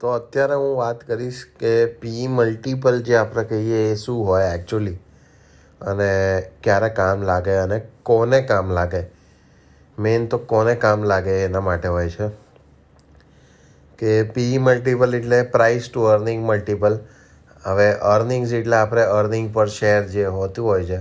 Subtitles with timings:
[0.00, 1.70] તો અત્યારે હું વાત કરીશ કે
[2.00, 4.98] પી મલ્ટિપલ જે આપણે કહીએ એ શું હોય એકચ્યુઅલી
[5.80, 6.10] અને
[6.62, 9.00] ક્યારે કામ લાગે અને કોને કામ લાગે?
[9.98, 12.28] મેઇન તો કોને કામ લાગે એના માટે હોય છે.
[13.98, 16.98] કે પી મલ્ટિપલ એટલે પ્રાઇસ ટુ અર્નિંગ મલ્ટિપલ
[17.64, 21.00] હવે અર્નિંગ્સ એટલે આપણે અર્નિંગ પર શેર જે હોતું હોય છે,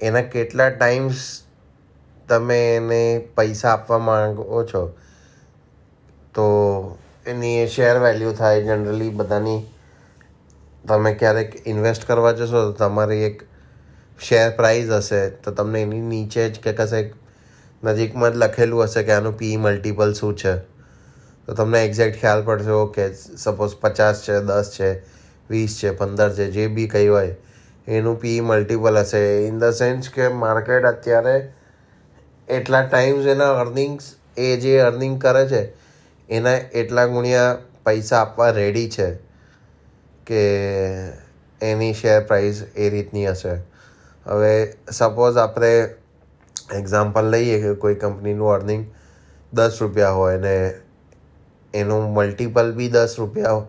[0.00, 1.24] એના કેટલા ટાઈમ્સ
[2.28, 3.02] તમે એને
[3.36, 4.84] પૈસા આપવા માંગો છો?
[7.26, 9.60] એની શેર વેલ્યુ થાય જનરલી બધાની.
[10.84, 13.40] તમે ક્યારેક ઇન્વેસ્ટ કરવા જશો તો તમારી એક
[14.18, 17.00] શેર પ્રાઇઝ હશે, તો તમને એની નીચે જ કે કશે
[17.82, 20.52] નજીકમાં જ લખેલું હશે કે આનું પી મલ્ટિપલ શું છે.
[21.48, 23.08] તો તમને એક્ઝેક્ટ ખ્યાલ પડશે, ઓકે
[23.44, 24.90] સપોઝ પચાસ છે, દસ છે,
[25.50, 27.32] વીસ છે, પંદર છે, જે બી કંઈ હોય,
[27.88, 29.24] એનું પી મલ્ટિપલ હશે.
[29.48, 31.34] ઇન ધ સેન્સ કે માર્કેટ અત્યારે
[32.48, 35.64] એટલા ટાઈમ્સ એના અર્નિંગ્સ એ જે અર્નિંગ કરે છે
[36.28, 39.08] એના એટલા ગુણ્યા પૈસા આપવા રેડી છે
[40.26, 40.42] કે
[41.60, 43.54] એની શેર પ્રાઇસ એ રીતની હશે.
[44.26, 44.52] હવે
[44.90, 45.70] સપોઝ આપણે
[46.74, 48.82] એક્ઝામ્પલ લઈએ કે કોઈ કંપનીનું અર્નિંગ
[49.52, 50.56] દસ રૂપિયા હોય ને
[51.74, 53.62] એનું મલ્ટિપલ બી દસ રૂપિયા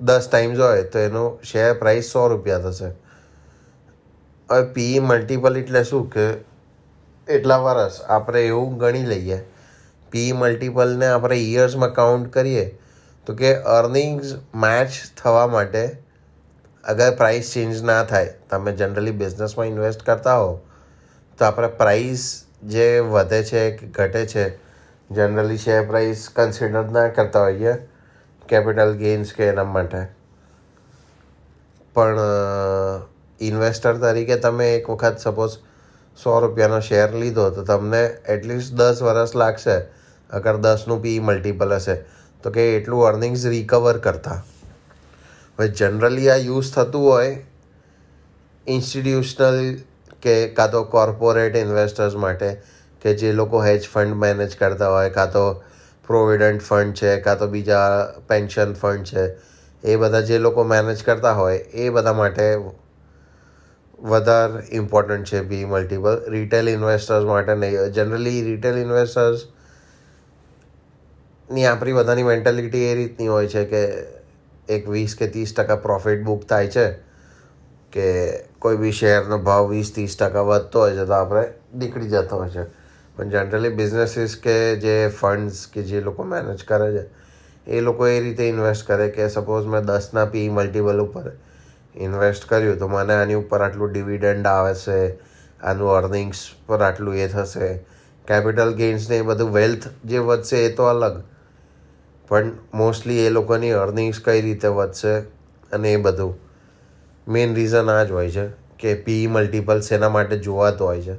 [0.00, 2.92] દસ ટાઈમ્સ હોય તો એનો શેર પ્રાઇસ સો રૂપિયા થશે.
[4.48, 6.26] હવે પી મલ્ટિપલ એટલે શું કે,
[7.28, 9.38] એટલા વર્ષ આપણે એવું ગણી લઈએ.
[10.12, 12.66] પી મલ્ટિપલને આપણે યર્સમાં કાઉન્ટ કરીએ,
[13.26, 15.84] તો કે અર્નિંગ્સ મેચ થવા માટે
[16.84, 20.52] અગર પ્રાઇસ ચેન્જ ના થાય, તમે જનરલી બિઝનેસમાં ઇન્વેસ્ટ કરતા હો,
[21.38, 22.26] તો આપણે પ્રાઇસ
[22.64, 24.44] જે વધે છે કે ઘટે છે
[25.10, 27.74] જનરલી શેર પ્રાઇસ કન્સિડર ના કરતા હોઈએ
[28.48, 30.02] કેપિટલ ગેઇન્સ કે એના માટે.
[31.96, 32.18] પણ
[33.40, 35.58] ઇન્વેસ્ટર તરીકે તમે એક વખત સપોઝ
[36.16, 39.76] સો રૂપિયાનો શેર લીધો તો તમને એટલીસ્ટ દસ વર્ષ લાગશે,
[40.30, 41.96] અગર દસનું પી મલ્ટિપલ હશે.
[42.44, 44.38] તો કે એટલું અર્નિંગ્સ રિકવર કરતા.
[45.58, 47.36] હવે જનરલી આ યુઝ થતું હોય
[48.66, 49.60] ઇન્સ્ટિટ્યુશનલ
[50.22, 52.56] કે કાં તો કોર્પોરેટ ઇન્વેસ્ટર્સ માટે,
[53.02, 55.44] કે જે લોકો હેજ ફંડ મેનેજ કરતા હોય, કાં તો
[56.06, 57.86] પ્રોવિડન્ટ ફંડ છે, કાં તો બીજા
[58.28, 59.24] પેન્શન ફંડ છે,
[59.84, 62.46] એ બધા જે લોકો મેનેજ કરતા હોય, એ બધા માટે
[63.98, 69.46] વધારે ઇમ્પોર્ટન્ટ છે બી મલ્ટિપલ રિટેલ ઇન્વેસ્ટર્સ માટે નહીં જનરલી રિટેલ ઇન્વેસ્ટર્સની
[71.66, 73.82] આપણી બધાની મેન્ટાલિટી એ રીતની હોય છે કે
[74.68, 76.86] એક વીસ કે ત્રીસ ટકા પ્રોફિટ બુક થાય છે
[77.92, 78.06] કે
[78.58, 82.50] કોઈ બી શેરનો ભાવ વીસ ત્રીસ ટકા વધતો હોય છે તો આપણે નીકળી જતો હોય
[82.50, 82.64] છે.
[83.16, 87.04] પણ જનરલી બિઝનેસીસ કે જે ફંડ્સ કે જે લોકો મેનેજ કરે છે,
[87.66, 91.26] એ લોકો એ રીતે ઇન્વેસ્ટ કરે કે સપોઝ મેં દસના પી મલ્ટિપલ ઉપર
[91.96, 95.18] ઇન્વેસ્ટ કર્યું તો મને આની ઉપર આટલું ડિવિડન્ડ આવે છે,
[95.60, 97.78] આનું અર્નિંગ્સ પર આટલું એ થશે.
[98.28, 101.22] કેપિટલ ગેઇન્સ ને એ બધું વેલ્થ જે વધશે એ તો અલગ.
[102.28, 105.20] પણ મોસ્ટલી એ લોકોની અર્નિંગ્સ કઈ રીતે વધશે
[105.72, 106.38] અને એ બધું.
[107.28, 108.48] મેઇન રીઝન આ જ હોય છે
[108.78, 111.16] કે પી મલ્ટિપલ શેના માટે જોવાતો હોય છે.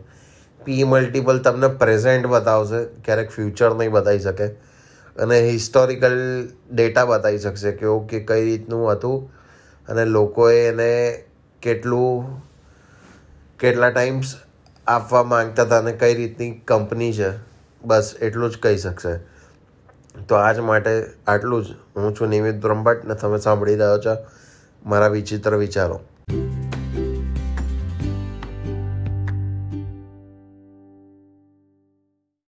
[0.66, 4.48] પી મલ્ટિપલ તમને પ્રેઝન્ટ બતાવશે, ક્યારેક ફ્યુચર નહીં બતાવી શકે.
[5.18, 9.37] અને હિસ્ટોરિકલ ડેટા બતાવી શકશે કે ઓકે કઈ રીતનું હતું
[9.90, 11.24] અને લોકોએ એને
[11.62, 12.42] કેટલું,
[13.60, 14.36] કેટલા ટાઈમ્સ
[14.88, 17.32] આપવા માંગતા હતા અને કઈ રીતની કંપની છે,
[17.86, 19.38] બસ એટલું જ કહી શકશે.
[20.30, 21.68] તો આજ માટે આટલું જ.
[21.96, 24.18] હું છું નિમિત બ્રહ્મભટ્ટ ને તમે સાંભળી રહ્યો છો
[24.86, 26.00] મારા વિચિત્ર વિચારો.